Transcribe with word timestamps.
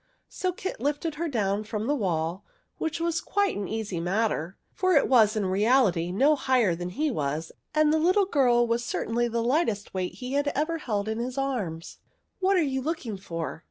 So 0.29 0.51
Kit 0.51 0.79
lifted 0.79 1.13
her 1.21 1.27
down 1.27 1.63
from 1.63 1.85
the 1.85 1.93
wall, 1.93 2.43
which 2.79 2.99
was 2.99 3.21
quite 3.21 3.55
an 3.55 3.67
easy 3.67 3.99
matter, 3.99 4.57
for 4.73 4.93
it 4.95 5.07
was 5.07 5.35
in 5.35 5.45
reality 5.45 6.11
no 6.11 6.35
higher 6.35 6.73
than 6.73 6.89
he 6.89 7.11
was 7.11 7.51
and 7.75 7.93
the 7.93 7.99
little 7.99 8.25
girl 8.25 8.65
was 8.65 8.83
certainly 8.83 9.27
the 9.27 9.43
lightest 9.43 9.93
weight 9.93 10.13
he 10.13 10.33
had 10.33 10.47
ever 10.55 10.79
held 10.79 11.07
in 11.07 11.19
his 11.19 11.37
arms. 11.37 11.99
'* 12.17 12.39
What 12.39 12.57
are 12.57 12.63
you 12.63 12.81
looking 12.81 13.15
for 13.15 13.59